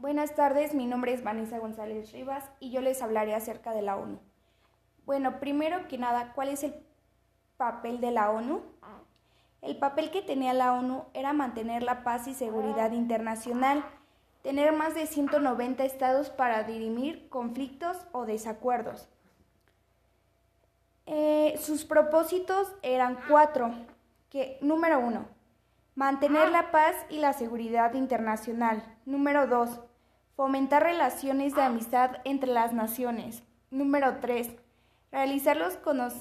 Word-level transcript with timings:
Buenas 0.00 0.34
tardes, 0.34 0.72
mi 0.72 0.86
nombre 0.86 1.12
es 1.12 1.22
Vanessa 1.22 1.58
González 1.58 2.10
Rivas 2.12 2.50
y 2.58 2.70
yo 2.70 2.80
les 2.80 3.02
hablaré 3.02 3.34
acerca 3.34 3.74
de 3.74 3.82
la 3.82 3.98
ONU. 3.98 4.18
Bueno, 5.04 5.40
primero 5.40 5.88
que 5.88 5.98
nada, 5.98 6.32
¿cuál 6.32 6.48
es 6.48 6.64
el 6.64 6.74
papel 7.58 8.00
de 8.00 8.10
la 8.10 8.30
ONU? 8.30 8.62
El 9.60 9.76
papel 9.76 10.10
que 10.10 10.22
tenía 10.22 10.54
la 10.54 10.72
ONU 10.72 11.04
era 11.12 11.34
mantener 11.34 11.82
la 11.82 12.02
paz 12.02 12.26
y 12.28 12.32
seguridad 12.32 12.92
internacional, 12.92 13.84
tener 14.42 14.72
más 14.72 14.94
de 14.94 15.06
190 15.06 15.84
estados 15.84 16.30
para 16.30 16.62
dirimir 16.62 17.28
conflictos 17.28 18.06
o 18.12 18.24
desacuerdos. 18.24 19.06
Eh, 21.04 21.60
sus 21.60 21.84
propósitos 21.84 22.72
eran 22.80 23.18
cuatro, 23.28 23.74
que 24.30 24.56
número 24.62 24.98
uno, 24.98 25.26
mantener 26.00 26.50
la 26.50 26.70
paz 26.70 26.96
y 27.10 27.18
la 27.18 27.34
seguridad 27.34 27.92
internacional. 27.92 28.82
Número 29.04 29.46
dos, 29.46 29.80
fomentar 30.34 30.82
relaciones 30.82 31.54
de 31.54 31.60
amistad 31.60 32.22
entre 32.24 32.50
las 32.50 32.72
naciones. 32.72 33.42
Número 33.70 34.16
tres, 34.18 34.48
realizar 35.12 35.58
los, 35.58 35.78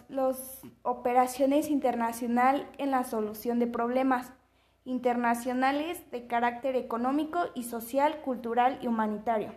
los 0.10 0.60
operaciones 0.82 1.70
internacional 1.70 2.70
en 2.78 2.92
la 2.92 3.06
solución 3.06 3.58
de 3.58 3.68
problemas 3.68 4.34
internacionales 4.84 6.12
de 6.12 6.28
carácter 6.28 6.76
económico 6.76 7.40
y 7.56 7.64
social, 7.64 8.20
cultural 8.20 8.80
y 8.82 8.88
humanitario 8.88 9.54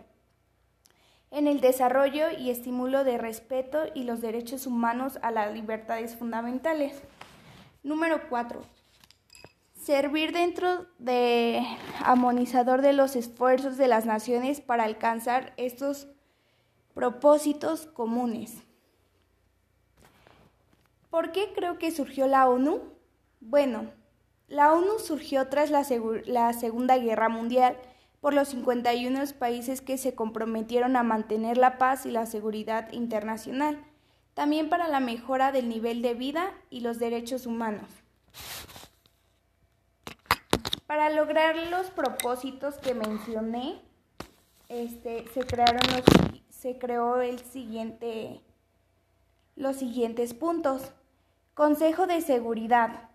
en 1.31 1.47
el 1.47 1.59
desarrollo 1.59 2.29
y 2.29 2.49
estímulo 2.49 3.03
de 3.03 3.17
respeto 3.17 3.79
y 3.93 4.03
los 4.03 4.21
derechos 4.21 4.67
humanos 4.67 5.19
a 5.21 5.31
las 5.31 5.51
libertades 5.51 6.15
fundamentales. 6.15 7.01
Número 7.81 8.29
4. 8.29 8.82
Servir 9.83 10.31
dentro 10.31 10.85
de 10.97 11.61
amonizador 12.05 12.81
de 12.81 12.93
los 12.93 13.17
esfuerzos 13.17 13.75
de 13.75 13.89
las 13.89 14.05
naciones 14.05 14.61
para 14.61 14.85
alcanzar 14.85 15.51
estos 15.57 16.07
propósitos 16.93 17.85
comunes. 17.87 18.63
¿Por 21.09 21.33
qué 21.33 21.51
creo 21.53 21.79
que 21.79 21.91
surgió 21.91 22.27
la 22.27 22.47
ONU? 22.47 22.79
Bueno, 23.41 23.91
la 24.47 24.71
ONU 24.71 24.99
surgió 24.99 25.49
tras 25.49 25.69
la, 25.69 25.85
la 26.27 26.53
Segunda 26.53 26.97
Guerra 26.97 27.27
Mundial 27.27 27.77
por 28.21 28.33
los 28.33 28.47
51 28.47 29.19
países 29.37 29.81
que 29.81 29.97
se 29.97 30.15
comprometieron 30.15 30.95
a 30.95 31.03
mantener 31.03 31.57
la 31.57 31.77
paz 31.77 32.05
y 32.05 32.11
la 32.11 32.25
seguridad 32.25 32.89
internacional, 32.93 33.83
también 34.33 34.69
para 34.69 34.87
la 34.87 35.01
mejora 35.01 35.51
del 35.51 35.67
nivel 35.67 36.01
de 36.01 36.13
vida 36.13 36.53
y 36.69 36.79
los 36.79 36.99
derechos 36.99 37.45
humanos. 37.45 38.02
Para 40.93 41.09
lograr 41.09 41.55
los 41.71 41.89
propósitos 41.89 42.77
que 42.77 42.93
mencioné, 42.93 43.81
este, 44.69 45.27
se, 45.33 45.39
crearon 45.39 45.81
se 46.51 46.77
creó 46.77 47.19
el 47.19 47.39
siguiente, 47.39 48.41
los 49.55 49.77
siguientes 49.77 50.35
puntos. 50.35 50.93
Consejo 51.55 52.05
de 52.05 52.21
Seguridad, 52.21 53.09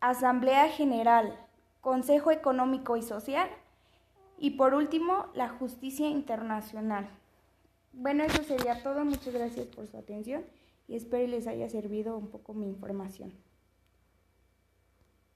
Asamblea 0.00 0.68
General, 0.70 1.38
Consejo 1.80 2.32
Económico 2.32 2.96
y 2.96 3.02
Social, 3.02 3.48
y 4.36 4.56
por 4.56 4.74
último, 4.74 5.26
la 5.34 5.48
justicia 5.48 6.08
internacional. 6.08 7.08
Bueno, 7.92 8.24
eso 8.24 8.42
sería 8.42 8.82
todo. 8.82 9.04
Muchas 9.04 9.32
gracias 9.32 9.68
por 9.68 9.86
su 9.86 9.96
atención 9.96 10.44
y 10.88 10.96
espero 10.96 11.28
les 11.28 11.46
haya 11.46 11.68
servido 11.68 12.18
un 12.18 12.26
poco 12.26 12.52
mi 12.52 12.66
información. 12.66 13.32